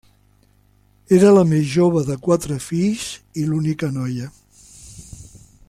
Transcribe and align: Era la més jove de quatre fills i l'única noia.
Era 1.17 1.31
la 1.35 1.43
més 1.49 1.67
jove 1.73 2.01
de 2.07 2.17
quatre 2.29 2.57
fills 2.71 3.05
i 3.43 3.45
l'única 3.51 3.91
noia. 3.99 4.31